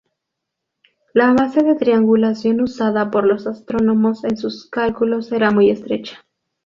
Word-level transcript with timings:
La 1.13 1.31
base 1.35 1.61
de 1.61 1.75
triangulación 1.75 2.59
usada 2.61 3.11
por 3.11 3.23
los 3.27 3.45
astrónomos 3.45 4.23
en 4.23 4.35
sus 4.35 4.67
cálculos 4.67 5.31
era 5.31 5.51
muy 5.51 5.69
estrecha. 5.69 6.25